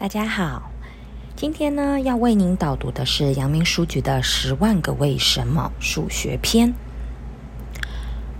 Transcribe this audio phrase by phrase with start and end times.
[0.00, 0.70] 大家好，
[1.36, 6.72] 今天呢要为您导读的是阳明书局的《十万个为什么》数学篇。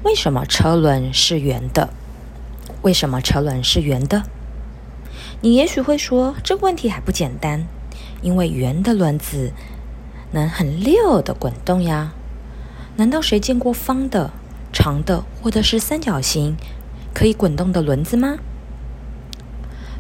[0.03, 1.91] 为什么车轮是圆的？
[2.81, 4.23] 为什么车轮是圆的？
[5.43, 7.67] 你也许会说，这个问题还不简单，
[8.23, 9.53] 因为圆的轮子
[10.33, 12.15] 能很溜的滚动呀。
[12.97, 14.31] 难道谁见过方的、
[14.73, 16.57] 长的或者是三角形
[17.13, 18.39] 可以滚动的轮子吗？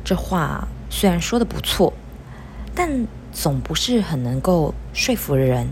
[0.03, 0.67] 这话。
[0.93, 1.93] 虽然说的不错，
[2.75, 5.68] 但总不是很能够说服人，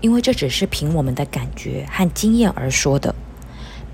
[0.00, 3.14] 因为这只是凭我们的感觉和经验而说的，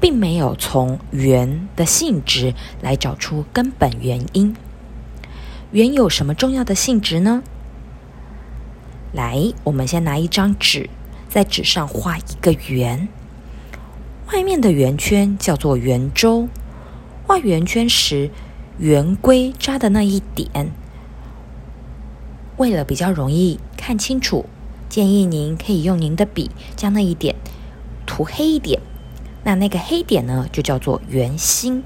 [0.00, 4.56] 并没有从圆的性质来找出根本原因。
[5.72, 7.42] 圆有什么重要的性质呢？
[9.12, 10.88] 来，我们先拿一张纸，
[11.28, 13.06] 在纸上画一个圆，
[14.32, 16.48] 外面的圆圈叫做圆周。
[17.26, 18.30] 画圆圈时。
[18.78, 20.70] 圆规扎的那一点，
[22.58, 24.46] 为了比较容易看清楚，
[24.88, 27.34] 建议您可以用您的笔将那一点
[28.06, 28.80] 涂黑一点。
[29.42, 31.82] 那那个黑点呢，就叫做圆心。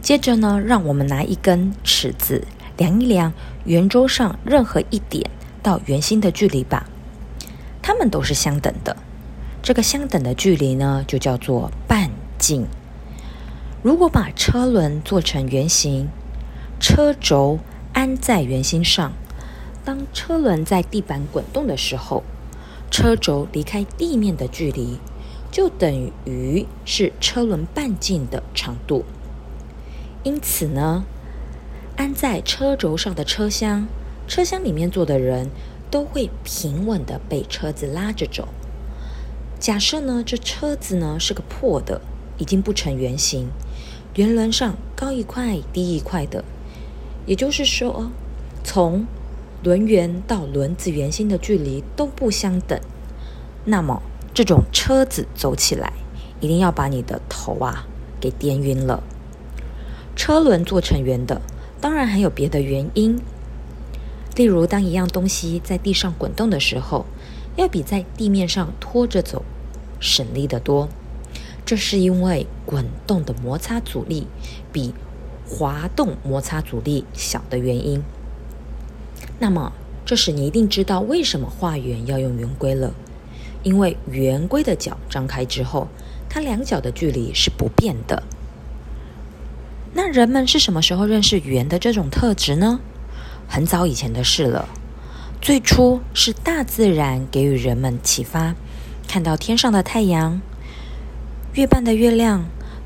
[0.00, 2.46] 接着呢，让我们拿一根尺子
[2.76, 3.32] 量一量
[3.64, 5.28] 圆周上任何一点
[5.60, 6.88] 到圆心的距离吧。
[7.82, 8.96] 它们都是相等的。
[9.60, 12.68] 这个相等的距离呢，就叫做半径。
[13.82, 16.08] 如果把车轮做成圆形，
[16.80, 17.58] 车轴
[17.92, 19.12] 安在圆心上，
[19.84, 22.24] 当车轮在地板滚动的时候，
[22.90, 24.98] 车轴离开地面的距离
[25.52, 29.04] 就等于是车轮半径的长度。
[30.24, 31.04] 因此呢，
[31.96, 33.86] 安在车轴上的车厢，
[34.26, 35.50] 车厢里面坐的人
[35.90, 38.48] 都会平稳的被车子拉着走。
[39.60, 42.00] 假设呢，这车子呢是个破的。
[42.38, 43.48] 已经不成圆形，
[44.14, 46.44] 圆轮上高一块低一块的，
[47.26, 48.10] 也就是说，
[48.62, 49.06] 从
[49.62, 52.80] 轮圆到轮子圆心的距离都不相等。
[53.64, 54.02] 那么，
[54.32, 55.92] 这种车子走起来，
[56.40, 57.86] 一定要把你的头啊
[58.20, 59.02] 给颠晕了。
[60.14, 61.40] 车轮做成圆的，
[61.80, 63.18] 当然还有别的原因，
[64.34, 67.06] 例如当一样东西在地上滚动的时候，
[67.56, 69.42] 要比在地面上拖着走
[69.98, 70.88] 省力得多。
[71.66, 74.28] 这是因为滚动的摩擦阻力
[74.72, 74.94] 比
[75.44, 78.02] 滑动摩擦阻力小的原因。
[79.40, 79.72] 那么，
[80.04, 82.94] 这时你一定知道为什么画圆要用圆规了，
[83.64, 85.88] 因为圆规的角张开之后，
[86.28, 88.22] 它两角的距离是不变的。
[89.92, 92.78] 那人们是什么时候认识圆的这种特质呢？
[93.48, 94.68] 很早以前的事了，
[95.40, 98.54] 最初是大自然给予人们启发，
[99.08, 100.40] 看到天上的太阳。
[101.56, 102.44] 月半的月亮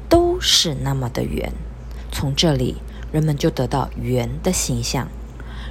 [0.08, 1.53] 都是那么的圆，
[2.12, 2.76] 从这里
[3.10, 5.08] 人们就得到圆的形象。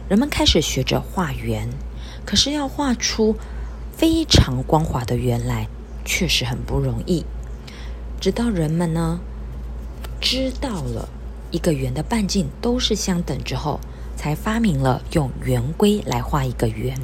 [0.09, 1.69] 人们开始学着画圆，
[2.25, 3.37] 可是要画出
[3.95, 5.69] 非常光滑的圆来，
[6.03, 7.23] 确实很不容易。
[8.19, 9.21] 直到人们呢
[10.19, 11.07] 知道了
[11.51, 13.79] 一个圆的半径都是相等之后，
[14.17, 16.99] 才发明了用圆规来画一个圆。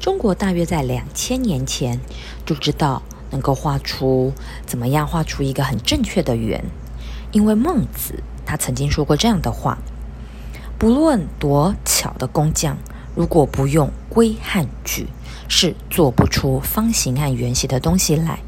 [0.00, 2.00] 中国大约在两千年前
[2.44, 3.00] 就知道。
[3.34, 4.32] 能够画出
[4.64, 5.04] 怎么样？
[5.04, 6.64] 画出一个很正确的圆，
[7.32, 9.76] 因为孟子他曾经说过这样的话：
[10.78, 12.78] 不论多巧的工匠，
[13.16, 15.08] 如果不用规和矩，
[15.48, 18.38] 是做不出方形和圆形的东西来。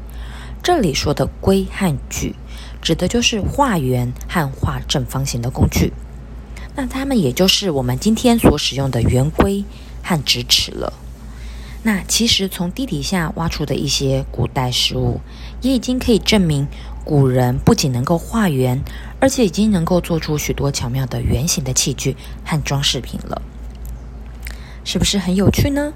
[0.63, 2.35] 这里说的规和矩，
[2.81, 5.91] 指的就是画圆和画正方形的工具。
[6.75, 9.65] 那它们也就是我们今天所使用的圆规
[10.01, 10.93] 和直尺了。
[11.87, 15.21] 那其实从地底下挖出的一些古代实物，
[15.61, 16.67] 也已经可以证明
[17.05, 18.83] 古人不仅能够画圆，
[19.21, 23.41] 而且已经能够做出许多巧妙的圆形的器具和装饰品了，
[24.83, 25.93] 是不是很有趣呢？